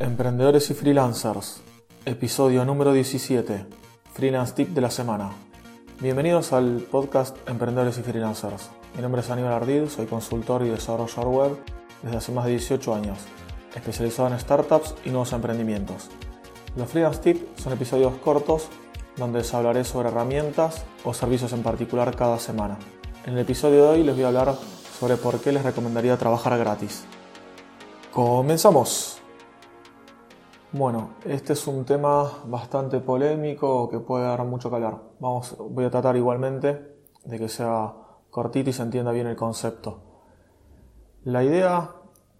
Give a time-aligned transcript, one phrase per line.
[0.00, 1.60] Emprendedores y freelancers,
[2.06, 3.66] episodio número 17,
[4.14, 5.32] Freelance Tip de la semana.
[6.00, 8.70] Bienvenidos al podcast Emprendedores y Freelancers.
[8.96, 11.58] Mi nombre es Aníbal Ardid, soy consultor y desarrollador web
[12.02, 13.18] desde hace más de 18 años,
[13.74, 16.08] especializado en startups y nuevos emprendimientos.
[16.76, 18.68] Los Freelance Tips son episodios cortos
[19.18, 22.78] donde les hablaré sobre herramientas o servicios en particular cada semana.
[23.26, 24.54] En el episodio de hoy les voy a hablar
[24.98, 27.04] sobre por qué les recomendaría trabajar gratis.
[28.10, 29.09] Comenzamos.
[30.72, 35.00] Bueno, este es un tema bastante polémico que puede dar mucho que.
[35.18, 37.92] Vamos, voy a tratar igualmente de que sea
[38.30, 39.98] cortito y se entienda bien el concepto.
[41.24, 41.90] La idea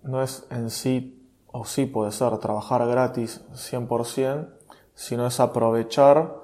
[0.04, 4.48] no es en sí, o sí puede ser, trabajar gratis 100%,
[4.94, 6.36] sino es aprovechar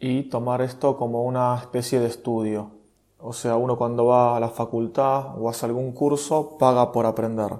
[0.00, 2.72] y tomar esto como una especie de estudio.
[3.20, 7.52] O sea, uno cuando va a la facultad o hace algún curso paga por aprender.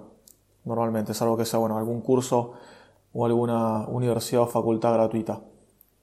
[0.65, 2.55] Normalmente es algo que sea, bueno, algún curso
[3.13, 5.41] o alguna universidad o facultad gratuita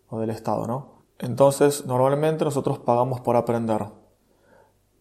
[0.10, 1.04] o del Estado, ¿no?
[1.20, 3.86] Entonces, normalmente nosotros pagamos por aprender.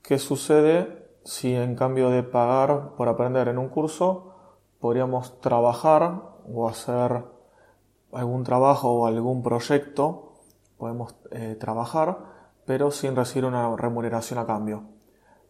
[0.03, 4.33] ¿Qué sucede si en cambio de pagar por aprender en un curso,
[4.79, 7.25] podríamos trabajar o hacer
[8.13, 10.35] algún trabajo o algún proyecto,
[10.79, 12.19] podemos eh, trabajar,
[12.65, 14.85] pero sin recibir una remuneración a cambio,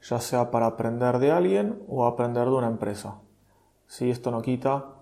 [0.01, 3.21] ya sea para aprender de alguien o aprender de una empresa.
[3.87, 4.96] Si esto no quita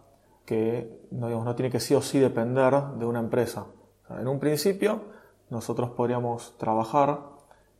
[0.44, 3.66] que no, tiene que sí o sí depender de una empresa.
[4.10, 5.02] en un principio,
[5.50, 7.20] nosotros podríamos trabajar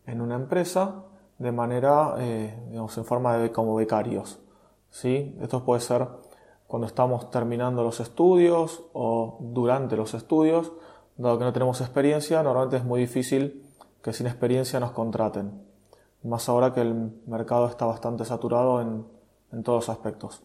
[0.06, 1.04] en una empresa
[1.38, 4.40] de manera, eh, digamos, en forma de como becarios.
[4.90, 5.36] ¿sí?
[5.40, 6.06] Esto puede ser
[6.66, 10.72] cuando estamos terminando los estudios o durante los estudios,
[11.16, 13.64] dado que no tenemos experiencia, normalmente es muy difícil
[14.02, 15.62] que sin experiencia nos contraten.
[16.22, 19.06] Más ahora que el mercado está bastante saturado en,
[19.52, 20.42] en todos los aspectos.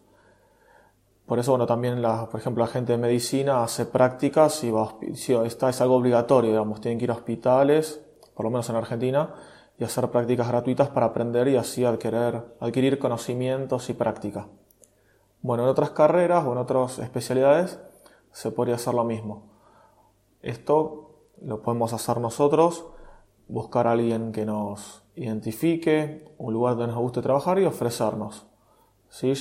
[1.30, 4.96] Por eso, bueno, también, la, por ejemplo, la gente de medicina hace prácticas y va,
[5.14, 8.74] si esta es algo obligatorio, digamos, tienen que ir a hospitales, por lo menos en
[8.74, 9.32] Argentina,
[9.78, 14.48] y hacer prácticas gratuitas para aprender y así adquirir, adquirir conocimientos y práctica.
[15.40, 17.78] Bueno, en otras carreras o en otras especialidades
[18.32, 19.52] se podría hacer lo mismo.
[20.42, 22.86] Esto lo podemos hacer nosotros,
[23.46, 28.48] buscar a alguien que nos identifique, un lugar donde nos guste trabajar y ofrecernos.
[29.10, 29.32] ¿Sí?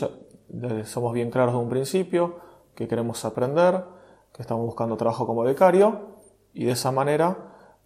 [0.86, 2.40] Somos bien claros de un principio,
[2.76, 3.84] que queremos aprender,
[4.34, 6.20] que estamos buscando trabajo como becario
[6.54, 7.38] y de esa manera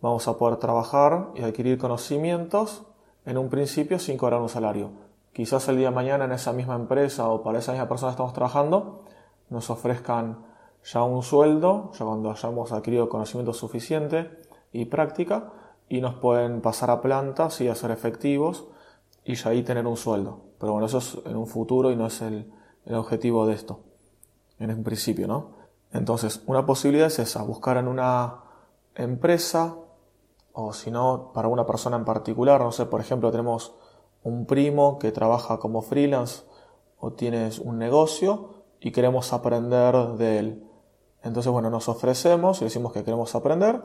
[0.02, 2.84] vamos a poder trabajar y adquirir conocimientos
[3.26, 4.92] en un principio sin cobrar un salario.
[5.32, 8.16] Quizás el día de mañana en esa misma empresa o para esa misma persona que
[8.16, 9.04] estamos trabajando
[9.50, 10.46] nos ofrezcan
[10.84, 14.30] ya un sueldo, ya cuando hayamos adquirido conocimiento suficiente
[14.72, 15.52] y práctica,
[15.90, 18.68] y nos pueden pasar a plantas y hacer efectivos
[19.26, 20.42] y ya ahí tener un sueldo.
[20.60, 22.52] Pero bueno, eso es en un futuro y no es el,
[22.92, 23.80] objetivo de esto,
[24.60, 25.52] en un principio, ¿no?
[25.92, 28.44] Entonces, una posibilidad es esa, buscar en una
[28.96, 29.76] empresa
[30.52, 33.76] o si no, para una persona en particular, no sé, por ejemplo, tenemos
[34.24, 36.44] un primo que trabaja como freelance
[37.00, 40.64] o tienes un negocio y queremos aprender de él.
[41.24, 43.82] Entonces, bueno, nos ofrecemos y decimos que queremos aprender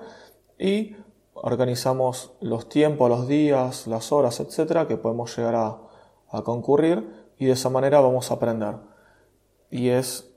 [0.59, 0.97] y
[1.43, 5.79] organizamos los tiempos, los días, las horas, etcétera, que podemos llegar a,
[6.31, 8.77] a concurrir y de esa manera vamos a aprender.
[9.71, 10.35] Y es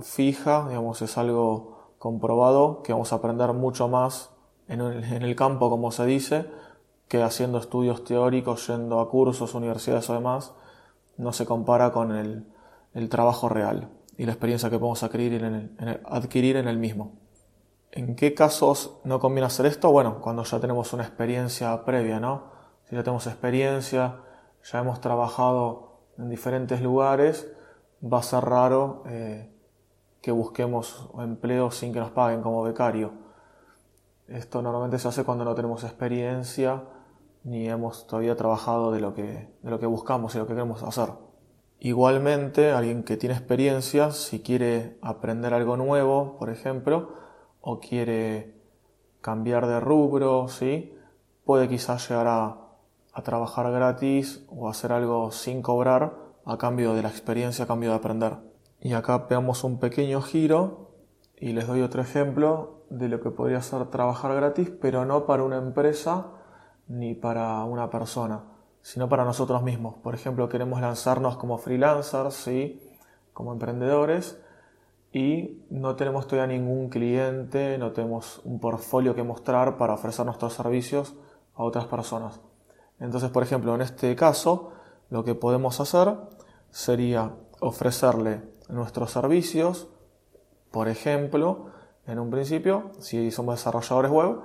[0.00, 4.30] fija, digamos, es algo comprobado que vamos a aprender mucho más
[4.68, 6.46] en el, campo, como se dice,
[7.08, 10.52] que haciendo estudios teóricos, yendo a cursos, universidades o demás,
[11.16, 12.46] no se compara con el,
[13.08, 17.12] trabajo real y la experiencia que podemos adquirir en, el, adquirir en el mismo.
[17.96, 19.92] ¿En qué casos no conviene hacer esto?
[19.92, 22.50] Bueno, cuando ya tenemos una experiencia previa, ¿no?
[22.82, 24.16] Si ya tenemos experiencia,
[24.64, 27.48] ya hemos trabajado en diferentes lugares,
[28.02, 29.48] va a ser raro eh,
[30.20, 33.12] que busquemos empleo sin que nos paguen como becario.
[34.26, 36.82] Esto normalmente se hace cuando no tenemos experiencia
[37.44, 40.82] ni hemos todavía trabajado de lo que, de lo que buscamos y lo que queremos
[40.82, 41.10] hacer.
[41.78, 47.22] Igualmente, alguien que tiene experiencia, si quiere aprender algo nuevo, por ejemplo,
[47.66, 48.54] o quiere
[49.20, 50.94] cambiar de rubro, ¿sí?
[51.44, 52.64] puede quizás llegar a
[53.14, 56.14] a trabajar gratis o hacer algo sin cobrar
[56.44, 58.34] a cambio de la experiencia, a cambio de aprender.
[58.80, 60.90] Y acá veamos un pequeño giro
[61.36, 65.44] y les doy otro ejemplo de lo que podría ser trabajar gratis, pero no para
[65.44, 66.26] una empresa
[66.88, 68.44] ni para una persona,
[68.82, 69.94] sino para nosotros mismos.
[70.02, 72.82] Por ejemplo, queremos lanzarnos como freelancers, ¿sí?
[73.32, 74.42] como emprendedores,
[75.14, 80.54] y no tenemos todavía ningún cliente, no tenemos un portfolio que mostrar para ofrecer nuestros
[80.54, 81.14] servicios
[81.54, 82.40] a otras personas.
[82.98, 84.72] Entonces, por ejemplo, en este caso,
[85.10, 86.16] lo que podemos hacer
[86.70, 89.88] sería ofrecerle nuestros servicios
[90.72, 91.66] Por ejemplo,
[92.04, 94.40] en un principio, si somos desarrolladores web,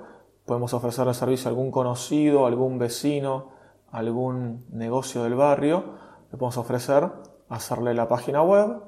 [0.46, 3.48] podemos ofrecerle servicio a algún conocido, algún vecino,
[3.90, 5.82] algún negocio del barrio,
[6.30, 7.10] le podemos ofrecer
[7.48, 8.80] hacerle la página web,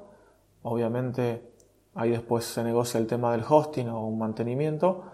[0.62, 1.51] obviamente
[1.94, 5.04] ahí después se negocia el tema del hosting o un mantenimiento,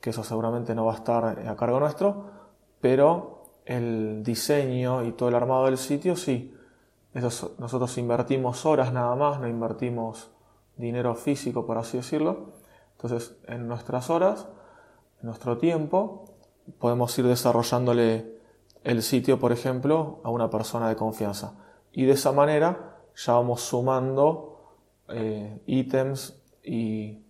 [0.00, 2.30] que eso seguramente no va a estar a cargo nuestro,
[2.80, 6.54] pero el diseño y todo el armado del sitio sí.
[7.12, 10.30] nosotros invertimos horas nada más, no invertimos
[10.76, 12.52] dinero físico, por así decirlo.
[12.92, 14.46] Entonces, en nuestras horas,
[15.20, 16.36] en nuestro tiempo,
[16.78, 18.36] podemos ir desarrollándole
[18.84, 21.54] el sitio, por ejemplo, a una persona de confianza.
[21.92, 24.55] Y de esa manera ya vamos sumando
[25.08, 27.22] eh, ítems y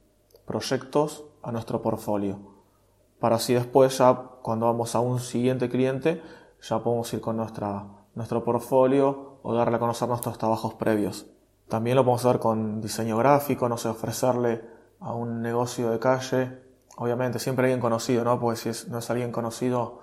[0.46, 2.56] proyectos a nuestro portfolio
[3.18, 6.22] para así después ya cuando vamos a un siguiente cliente
[6.62, 11.26] ya podemos ir con nuestra, nuestro portfolio o darle a conocer nuestros trabajos previos.
[11.68, 14.62] También lo podemos hacer con diseño gráfico, no sé, ofrecerle
[15.00, 16.58] a un negocio de calle,
[16.96, 18.40] obviamente siempre alguien conocido, ¿no?
[18.40, 20.00] Porque si no es alguien conocido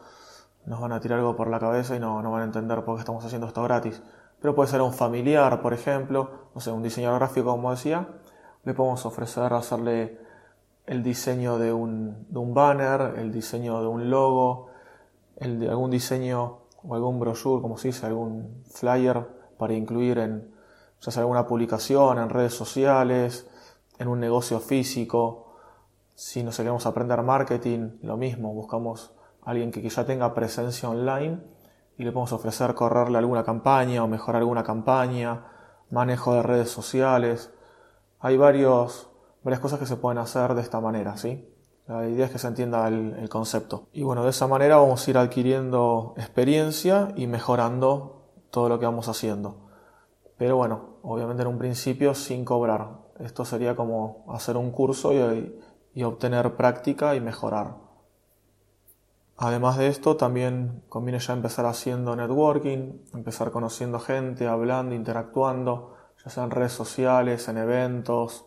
[0.66, 2.96] nos van a tirar algo por la cabeza y no, no van a entender por
[2.96, 4.02] qué estamos haciendo esto gratis.
[4.44, 8.10] Pero puede ser un familiar, por ejemplo, no sé, un diseñador gráfico como decía,
[8.66, 10.20] le podemos ofrecer hacerle
[10.86, 14.68] el diseño de un, banner, el diseño de un logo,
[15.38, 19.26] el algún diseño o algún brochure, como se dice, algún flyer
[19.58, 20.52] para incluir en
[21.00, 23.48] sea alguna publicación, en redes sociales,
[23.98, 25.54] en un negocio físico.
[26.16, 31.53] Si nos queremos aprender marketing, lo mismo, buscamos a alguien que ya tenga presencia online
[31.98, 35.46] y le podemos ofrecer correrle alguna campaña o mejorar alguna campaña,
[35.90, 37.52] manejo de redes sociales.
[38.20, 39.10] Hay varios
[39.44, 41.50] varias cosas que se pueden hacer de esta manera, ¿sí?
[41.88, 43.90] La idea es que se entienda el, concepto.
[43.92, 48.86] Y bueno, de esa manera vamos a ir adquiriendo experiencia y mejorando todo lo que
[48.86, 49.70] vamos haciendo.
[50.38, 53.02] Pero bueno, obviamente en un principio sin cobrar.
[53.20, 55.60] Esto sería como hacer un curso y,
[55.94, 57.76] y obtener práctica y mejorar.
[59.46, 66.32] Además de esto, también conviene ya empezar haciendo networking, empezar conociendo gente, hablando, interactuando, ya
[66.32, 68.46] sea en redes sociales, en eventos,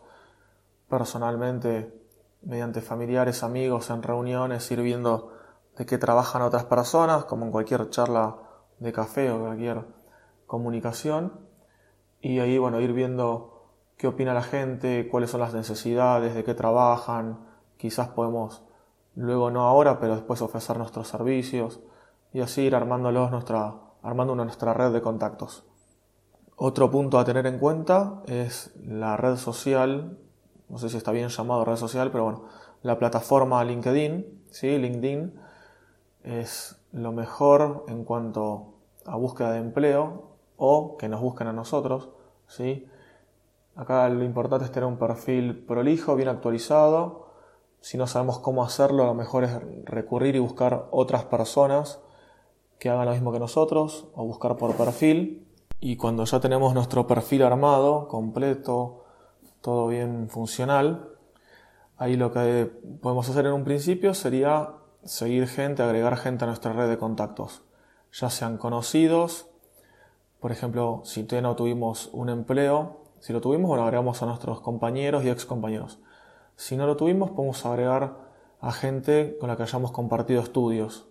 [0.89, 1.93] personalmente
[2.41, 5.35] mediante familiares, amigos, en reuniones, ir viendo
[5.77, 8.39] de qué trabajan otras personas, como en cualquier charla
[8.79, 9.85] de café o cualquier
[10.47, 11.41] comunicación.
[12.23, 13.67] Y ahí, bueno, ir viendo
[13.99, 17.47] qué opina la gente, cuáles son las necesidades, de qué trabajan.
[17.77, 18.63] Quizás podemos,
[19.17, 21.81] luego no ahora, pero después ofrecer nuestros servicios.
[22.33, 25.65] Y así ir armándolos nuestra, armando nuestra red de contactos.
[26.55, 30.19] Otro punto a tener en cuenta es la red social
[30.69, 32.45] no sé si está bien llamado red social, pero bueno,
[32.83, 34.79] la plataforma LinkedIn, ¿sí?
[34.79, 35.35] LinkedIn
[36.25, 38.75] es lo mejor en cuanto
[39.05, 42.09] a búsqueda de empleo o que nos busquen a nosotros,
[42.49, 42.89] ¿sí?
[43.77, 47.26] Acá lo importante es tener un perfil prolijo, bien actualizado.
[47.87, 49.53] Si no sabemos cómo hacerlo, lo mejor es
[49.85, 52.01] recurrir y buscar otras personas
[52.81, 55.47] que hagan lo mismo que nosotros o buscar por perfil.
[55.79, 59.05] Y cuando ya tenemos nuestro perfil armado, completo,
[59.61, 61.11] todo bien funcional.
[61.97, 62.69] Ahí lo que
[63.01, 64.75] podemos hacer en un principio sería
[65.05, 67.63] seguir gente, agregar gente a nuestra red de contactos,
[68.11, 69.47] ya sean conocidos,
[70.41, 75.23] por ejemplo, si no tuvimos un empleo, si lo tuvimos, lo agregamos a nuestros compañeros
[75.23, 76.01] y ex compañeros.
[76.57, 78.17] Si no lo tuvimos, podemos agregar
[78.61, 81.07] a gente con la que hayamos compartido estudios.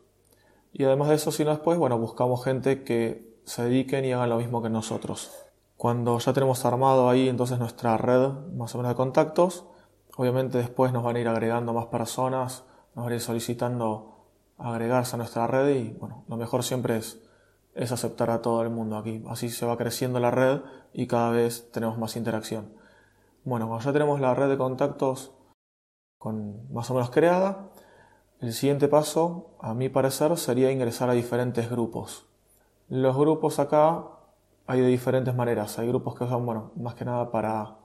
[0.74, 4.30] Y además de eso, si no después, bueno, buscamos gente que se dediquen y hagan
[4.30, 5.32] lo mismo que nosotros.
[5.78, 9.66] Cuando ya tenemos armado ahí entonces nuestra red más o menos de contactos,
[10.18, 12.64] obviamente después nos van a ir agregando más personas,
[12.96, 14.16] nos van a ir solicitando
[14.58, 17.22] agregarse a nuestra red y bueno, lo mejor siempre es,
[17.76, 19.24] es aceptar a todo el mundo aquí.
[19.30, 20.62] Así se va creciendo la red
[20.94, 22.74] y cada vez tenemos más interacción.
[23.44, 25.35] Bueno, cuando ya tenemos la red de contactos
[26.18, 27.70] con más o menos creada,
[28.42, 32.26] el siguiente paso, a mi parecer, sería ingresar a diferentes grupos.
[32.90, 34.06] Los grupos acá
[34.68, 35.80] hay de diferentes maneras.
[35.80, 37.78] Hay grupos que son, bueno, más que nada para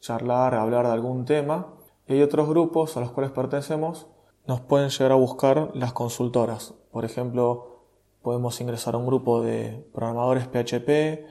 [0.00, 1.74] charlar, hablar de algún tema.
[2.06, 4.06] Y hay otros grupos a los cuales pertenecemos,
[4.46, 6.74] nos pueden llegar a buscar las consultoras.
[6.92, 7.82] Por ejemplo,
[8.22, 11.26] podemos ingresar a un grupo de programadores PHP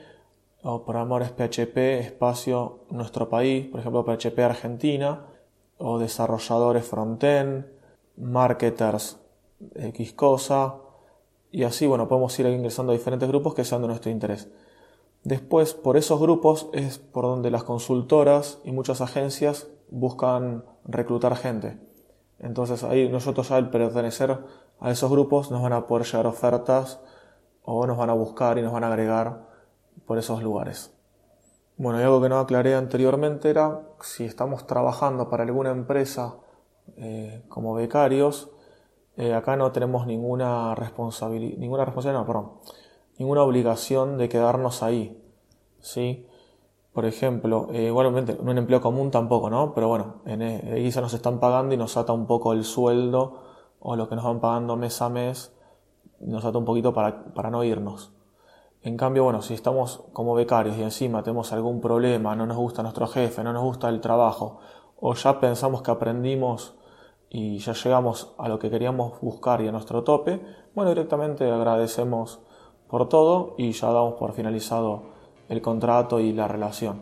[0.62, 5.26] o programadores PHP espacio nuestro país, por ejemplo PHP Argentina,
[5.78, 7.66] o desarrolladores frontend,
[8.16, 9.18] marketers
[9.74, 10.76] X cosa,
[11.50, 14.48] y así, bueno, podemos ir ingresando a diferentes grupos que sean de nuestro interés.
[15.24, 21.78] Después, por esos grupos es por donde las consultoras y muchas agencias buscan reclutar gente.
[22.38, 24.38] Entonces ahí nosotros al pertenecer
[24.78, 27.00] a esos grupos nos van a poder llegar ofertas
[27.62, 29.48] o nos van a buscar y nos van a agregar
[30.06, 30.95] por esos lugares.
[31.78, 36.36] Bueno, y algo que no aclaré anteriormente era si estamos trabajando para alguna empresa
[36.96, 38.50] eh, como becarios,
[39.18, 42.52] eh, acá no tenemos ninguna responsabilidad, ninguna responsabilidad, no, perdón,
[43.18, 45.22] ninguna obligación de quedarnos ahí,
[45.80, 46.26] ¿sí?
[46.94, 49.74] Por ejemplo, eh, igualmente en un empleo común tampoco, ¿no?
[49.74, 53.42] Pero bueno, en ISA nos están pagando y nos ata un poco el sueldo
[53.80, 55.54] o lo que nos van pagando mes a mes,
[56.20, 58.15] nos ata un poquito para, para no irnos.
[58.86, 62.84] En cambio, bueno, si estamos como becarios y encima tenemos algún problema, no nos gusta
[62.84, 64.60] nuestro jefe, no nos gusta el trabajo,
[65.00, 66.72] o ya pensamos que aprendimos
[67.28, 70.40] y ya llegamos a lo que queríamos buscar y a nuestro tope,
[70.76, 72.38] bueno, directamente agradecemos
[72.86, 75.02] por todo y ya damos por finalizado
[75.48, 77.00] el contrato y la relación.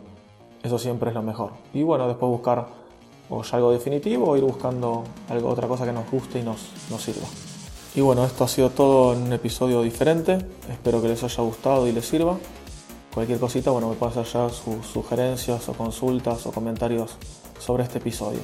[0.63, 1.51] Eso siempre es lo mejor.
[1.71, 2.65] Y bueno, después buscar
[3.29, 7.03] o algo definitivo o ir buscando algo, otra cosa que nos guste y nos, nos
[7.03, 7.27] sirva.
[7.95, 10.37] Y bueno, esto ha sido todo en un episodio diferente.
[10.69, 12.37] Espero que les haya gustado y les sirva.
[13.13, 17.15] Cualquier cosita, bueno, me pueden hacer ya sus sugerencias o consultas o comentarios
[17.57, 18.39] sobre este episodio.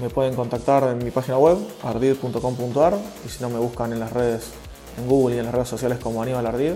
[0.00, 4.14] Me pueden contactar en mi página web, ardid.com.ar, y si no me buscan en las
[4.14, 4.52] redes,
[4.96, 6.72] en Google y en las redes sociales como Aníbal Ardid,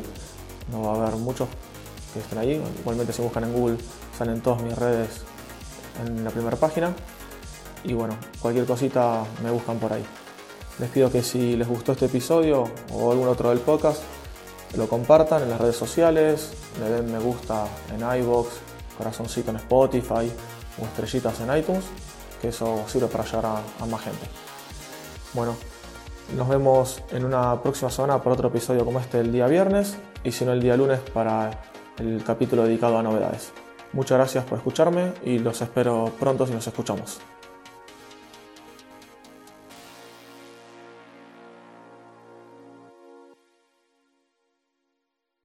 [0.71, 1.49] no va a haber muchos
[2.13, 2.63] que estén ahí.
[2.81, 3.79] Igualmente si buscan en Google
[4.19, 5.23] salen todas mis redes
[6.05, 6.95] en la primera página.
[7.85, 10.05] Y bueno, cualquier cosita me buscan por ahí.
[10.81, 14.03] Les pido que si les gustó este episodio o algún otro del podcast,
[14.79, 18.49] lo compartan en las redes sociales, le den me gusta en iBox,
[18.97, 20.33] corazoncito en Spotify
[20.81, 21.85] o estrellitas en iTunes,
[22.41, 24.27] que eso sirve para llegar a, a más gente.
[25.35, 25.55] Bueno,
[26.35, 30.33] nos vemos en una próxima semana por otro episodio como este el día viernes y
[30.33, 31.61] si no el día lunes para
[31.99, 33.53] el capítulo dedicado a novedades.
[33.93, 37.21] Muchas gracias por escucharme y los espero pronto si nos escuchamos.